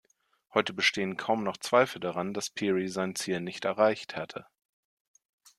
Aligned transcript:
Heute 0.55 0.73
bestehen 0.73 1.15
kaum 1.15 1.43
noch 1.43 1.57
Zweifel 1.57 1.99
daran, 1.99 2.33
dass 2.33 2.49
Peary 2.49 2.87
sein 2.87 3.13
Ziel 3.13 3.39
nicht 3.39 3.65
erreicht 3.65 4.15
hatte. 4.15 4.47